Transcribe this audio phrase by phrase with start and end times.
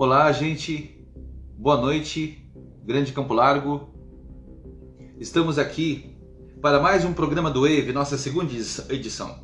[0.00, 0.96] Olá, gente.
[1.58, 2.48] Boa noite,
[2.84, 3.92] Grande Campo Largo.
[5.18, 6.16] Estamos aqui
[6.62, 8.52] para mais um programa do EVE, nossa segunda
[8.90, 9.40] edição.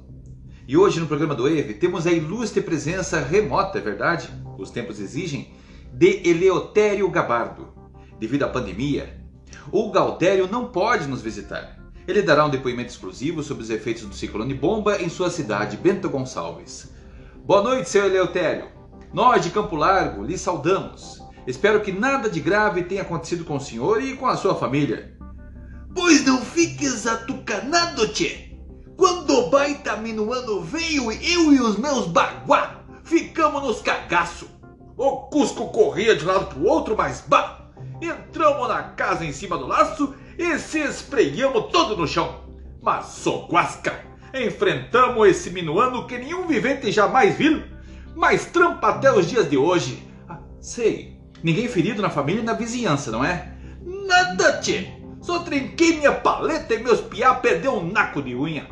[0.69, 4.29] E hoje no programa do EVE temos a ilustre presença remota, é verdade?
[4.57, 5.53] Os tempos exigem,
[5.93, 7.75] de Eleutério Gabardo.
[8.21, 9.27] Devido à pandemia,
[9.73, 11.81] o Galdério não pode nos visitar.
[12.07, 16.09] Ele dará um depoimento exclusivo sobre os efeitos do ciclone bomba em sua cidade, Bento
[16.09, 16.95] Gonçalves.
[17.45, 18.74] Boa noite, seu Eleutério.
[19.14, 21.23] Nós de Campo Largo lhe saudamos.
[21.46, 25.17] Espero que nada de grave tenha acontecido com o senhor e com a sua família.
[25.95, 28.50] Pois não fiques atucanado, tchê.
[28.96, 34.50] Quando o baita minuano veio, eu e os meus baguá ficamos nos cagaço.
[34.97, 37.69] O Cusco corria de um lado pro outro, mas bah!
[38.03, 42.41] Entramos na casa em cima do laço e se esfregamos todo no chão.
[42.83, 43.95] Mas só guasca!
[44.35, 47.73] Enfrentamos esse minuano que nenhum vivente jamais viu
[48.15, 50.03] mas trampa até os dias de hoje.
[50.29, 51.20] Ah, sei.
[51.43, 53.53] Ninguém ferido na família e na vizinhança, não é?
[53.83, 54.89] Nada, tchê.
[55.20, 58.67] Só trinquei minha paleta e meus piá perdeu um naco de unha.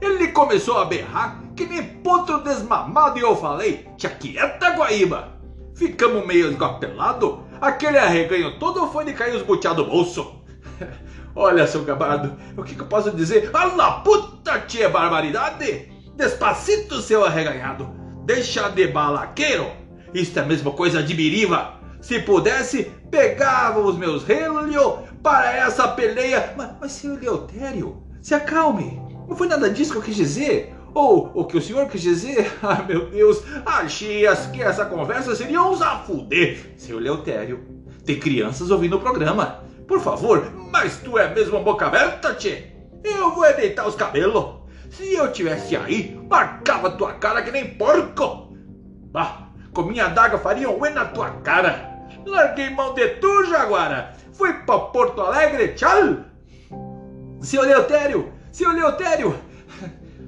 [0.00, 5.32] Ele começou a berrar que nem potro desmamado e eu falei, tia quieta, Guaíba.
[5.74, 10.42] Ficamos meio esgapelado, aquele arreganho todo foi de cair os buteados do bolso.
[11.34, 13.50] Olha, seu gabardo, o que, que eu posso dizer?
[13.52, 15.90] Ala puta, tia barbaridade!
[16.14, 18.03] Despacito, seu arreganhado!
[18.24, 19.70] Deixa de balaqueiro.
[20.14, 21.74] Isto é a mesma coisa de biriva.
[22.00, 26.54] Se pudesse, pegava os meus relhos para essa peleia.
[26.56, 28.98] Mas, mas senhor Leotério, se acalme.
[29.28, 30.74] Não foi nada disso que eu quis dizer.
[30.94, 32.50] Ou o que o senhor quis dizer?
[32.62, 36.72] Ah, meu Deus, achei que essa conversa seria um zafuder.
[36.78, 37.62] Senhor Leotério,
[38.06, 39.64] tem crianças ouvindo o programa.
[39.86, 42.68] Por favor, mas tu é mesmo boca aberta, tchê?
[43.02, 44.53] Eu vou deitar os cabelos.
[44.90, 48.54] Se eu tivesse aí, marcava tua cara que nem porco.
[49.10, 52.06] Bah, com minha adaga faria um E na tua cara.
[52.24, 54.14] Larguei mão de tu, Jaguara.
[54.32, 56.24] Fui pra Porto Alegre, tchau.
[57.40, 59.38] Seu Leotério, seu Leotério.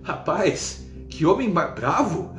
[0.03, 2.35] Rapaz, que homem bravo.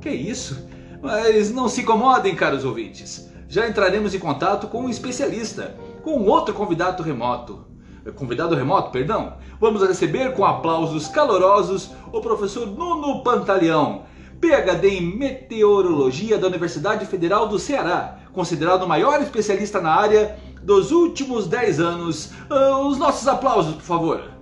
[0.00, 0.68] Que isso?
[1.00, 3.30] Mas não se incomodem, caros ouvintes.
[3.48, 7.71] Já entraremos em contato com um especialista, com outro convidado remoto
[8.10, 14.02] convidado remoto, perdão, vamos receber com aplausos calorosos o professor Nuno Pantaleão,
[14.40, 20.90] PhD em Meteorologia da Universidade Federal do Ceará, considerado o maior especialista na área dos
[20.90, 22.32] últimos 10 anos.
[22.50, 24.32] Uh, os nossos aplausos, por favor.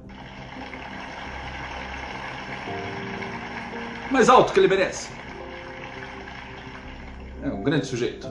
[4.10, 5.10] Mais alto que ele merece.
[7.42, 8.26] É um grande sujeito.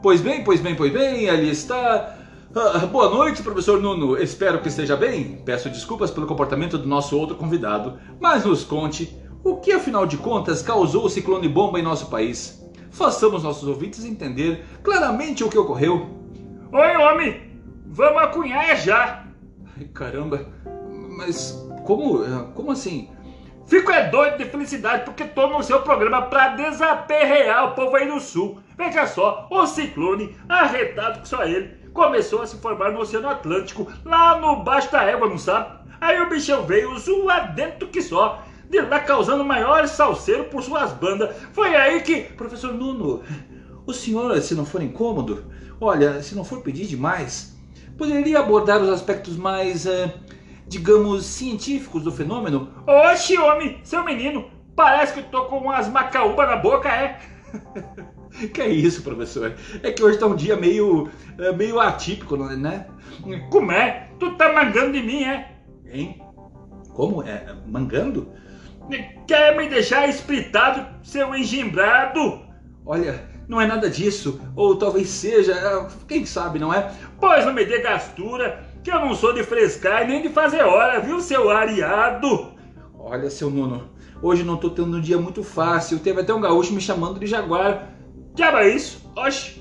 [0.00, 2.17] Pois bem, pois bem, pois bem, ali está
[2.54, 4.16] ah, boa noite, professor Nuno.
[4.16, 5.42] Espero que esteja bem.
[5.44, 9.14] Peço desculpas pelo comportamento do nosso outro convidado, mas nos conte
[9.44, 12.66] o que, afinal de contas, causou o ciclone bomba em nosso país.
[12.90, 16.08] Façamos nossos ouvintes entender claramente o que ocorreu.
[16.72, 17.48] Oi, homem!
[17.86, 19.24] Vamos acunhar já!
[19.76, 20.46] Ai, caramba,
[21.16, 22.20] mas como,
[22.54, 23.10] como assim?
[23.66, 28.08] Fico é doido de felicidade porque tô no seu programa para desaperrear o povo aí
[28.08, 28.58] do sul.
[28.78, 33.90] Veja só, o ciclone, arretado que só ele, começou a se formar no Oceano Atlântico,
[34.04, 35.78] lá no baixo da égua, não sabe?
[36.00, 40.92] Aí o bichão veio zoar dentro que só, de lá causando maior salseiro por suas
[40.92, 41.34] bandas.
[41.52, 42.22] Foi aí que.
[42.22, 43.22] Professor Nuno,
[43.86, 45.44] o senhor, se não for incômodo,
[45.80, 47.56] olha, se não for pedir demais,
[47.96, 50.10] poderia abordar os aspectos mais, uh,
[50.66, 52.68] digamos, científicos do fenômeno?
[52.86, 57.18] Oxe, homem, seu menino, parece que tô com umas macaúba na boca, é?
[58.52, 59.54] Que é isso, professor?
[59.82, 62.86] É que hoje tá um dia meio, é, meio atípico, né?
[63.50, 64.08] Como é?
[64.18, 65.52] Tu tá mangando de mim, é?
[65.86, 66.22] Hein?
[66.92, 67.22] Como?
[67.22, 68.32] É, mangando?
[69.26, 72.40] Quer me deixar espritado, seu engimbrado?
[72.86, 74.40] Olha, não é nada disso.
[74.56, 76.90] Ou talvez seja, é, quem sabe, não é?
[77.20, 81.00] Pois não me dê gastura, que eu não sou de frescar nem de fazer hora,
[81.00, 82.52] viu, seu ariado?
[82.98, 83.88] Olha, seu Nuno,
[84.22, 85.98] hoje não tô tendo um dia muito fácil.
[85.98, 87.97] Teve até um gaúcho me chamando de jaguar.
[88.38, 89.10] Diabo é isso?
[89.16, 89.60] Oxe!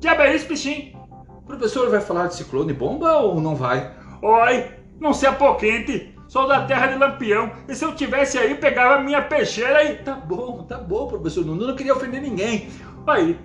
[0.00, 0.92] Diabo é isso, bichinho?
[1.36, 3.94] O professor vai falar de ciclone bomba ou não vai?
[4.20, 6.16] Oi, não se apoquente.
[6.26, 7.52] Sou da terra de Lampião.
[7.68, 10.02] E se eu tivesse aí, pegava minha peixeira e.
[10.02, 11.64] Tá bom, tá bom, professor Nuno.
[11.68, 12.68] Não queria ofender ninguém.
[13.06, 13.38] Aí.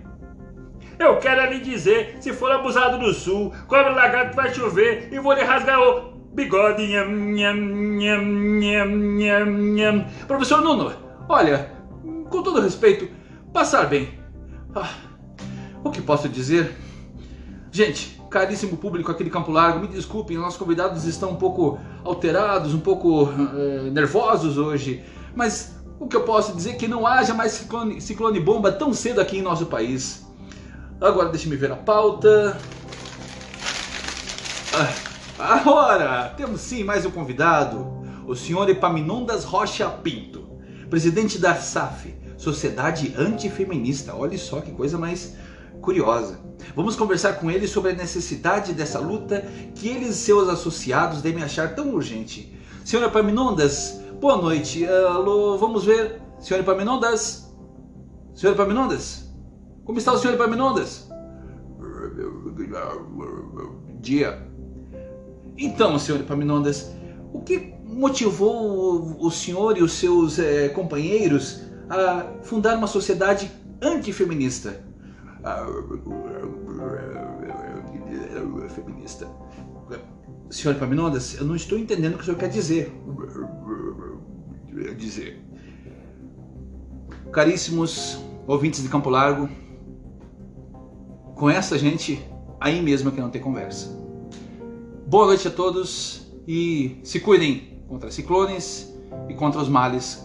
[0.97, 5.33] Eu quero lhe dizer, se for abusado do sul, cobre lagarto vai chover e vou
[5.33, 6.81] lhe rasgar o bigode.
[6.81, 8.25] Nham, nham, nham,
[8.59, 10.05] nham, nham, nham.
[10.25, 10.91] Professor Nuno,
[11.29, 11.71] olha,
[12.31, 13.07] com todo respeito,
[13.53, 14.22] passar bem.
[14.75, 14.91] Ah,
[15.83, 16.75] o que posso dizer?
[17.71, 22.73] Gente, caríssimo público aqui de Campo Largo, me desculpem, nossos convidados estão um pouco alterados,
[22.73, 25.03] um pouco uh, nervosos hoje,
[25.35, 28.93] mas o que eu posso dizer é que não haja mais ciclone, ciclone bomba tão
[28.93, 30.25] cedo aqui em nosso país.
[30.99, 32.57] Agora deixa me ver a pauta.
[35.39, 40.47] Ah, agora, temos sim mais um convidado, o senhor Epaminondas Rocha Pinto,
[40.89, 44.13] presidente da SAF, Sociedade Antifeminista.
[44.13, 45.33] Olha só que coisa mais
[45.81, 46.37] curiosa.
[46.75, 51.41] Vamos conversar com ele sobre a necessidade dessa luta que eles e seus associados devem
[51.41, 52.53] achar tão urgente.
[52.83, 54.85] Senhor Epaminondas, boa noite.
[54.85, 56.21] Alô, vamos ver.
[56.37, 57.49] Senhor Epaminondas?
[58.35, 59.31] Senhor Epaminondas?
[59.85, 61.09] Como está o senhor Epaminondas?
[64.01, 64.45] Dia.
[65.57, 66.91] Então, senhor Epaminondas,
[67.31, 73.51] o que motivou o senhor e os seus é, companheiros a fundar uma sociedade
[73.81, 74.83] antifeminista?
[78.75, 79.27] Feminista.
[80.49, 82.93] Senhor Epaminondas, eu não estou entendendo o que o senhor quer dizer.
[84.97, 85.43] Dizer.
[87.31, 89.49] Caríssimos ouvintes de Campo Largo,
[91.35, 92.23] com essa gente,
[92.59, 93.89] aí mesmo é que não tem conversa.
[95.07, 98.93] Boa noite a todos e se cuidem contra ciclones
[99.27, 100.23] e contra os males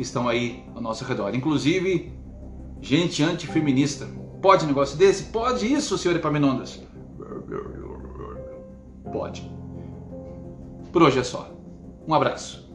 [0.00, 1.34] que estão aí ao nosso redor.
[1.34, 2.10] Inclusive,
[2.80, 4.08] gente antifeminista.
[4.40, 5.24] Pode um negócio desse?
[5.24, 6.82] Pode isso, senhor Epaminondas?
[9.12, 9.50] Pode.
[10.90, 11.50] Por hoje é só.
[12.08, 12.69] Um abraço.